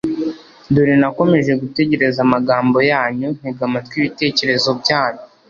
[0.73, 5.21] dore nakomeje gutegereza amagambo yanyu, ntega amatwi ibitekerezo byanyu